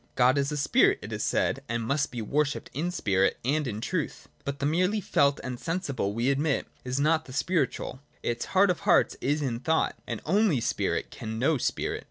God 0.15 0.39
is 0.39 0.51
a 0.51 0.57
spirit, 0.57 0.97
it 1.03 1.13
is 1.13 1.23
said, 1.23 1.61
and 1.69 1.83
must 1.83 2.09
be 2.09 2.23
worshipped 2.23 2.71
in 2.73 2.89
spirit 2.89 3.37
and 3.45 3.67
in 3.67 3.79
truth. 3.81 4.27
But 4.43 4.57
the 4.57 4.65
merely 4.65 4.99
felt 4.99 5.39
and 5.43 5.59
sensible, 5.59 6.11
we 6.15 6.31
admit, 6.31 6.65
is 6.83 6.99
not 6.99 7.25
the 7.25 7.33
spiritual; 7.33 7.99
its 8.23 8.45
heart 8.57 8.71
of 8.71 8.79
hearts 8.79 9.15
is 9.21 9.43
in 9.43 9.59
thought; 9.59 9.95
and 10.07 10.19
only 10.25 10.59
spirit 10.59 11.11
can 11.11 11.37
know 11.37 11.59
spirit. 11.59 11.99